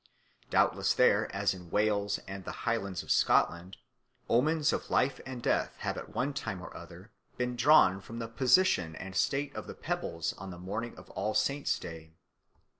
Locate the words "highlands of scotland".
2.65-3.77